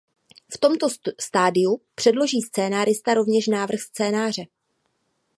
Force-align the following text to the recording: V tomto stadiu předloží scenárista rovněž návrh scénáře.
V 0.55 0.57
tomto 0.57 0.87
stadiu 1.19 1.81
předloží 1.95 2.41
scenárista 2.41 3.13
rovněž 3.13 3.47
návrh 3.47 3.79
scénáře. 3.79 4.43